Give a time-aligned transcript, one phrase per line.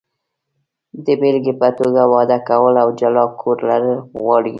[1.05, 4.49] د بېلګې په توګه، واده کول او جلا کور لرل غواړي.